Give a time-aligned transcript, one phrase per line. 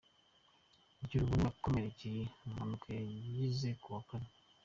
[1.07, 4.29] Girubuntu yakomerekeye mu mpanuka yagize ku wa Kane.